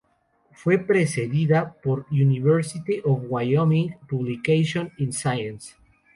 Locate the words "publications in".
4.09-5.13